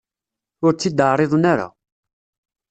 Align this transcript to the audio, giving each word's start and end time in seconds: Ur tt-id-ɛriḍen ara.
Ur 0.65 0.71
tt-id-ɛriḍen 0.73 1.43
ara. 1.51 1.67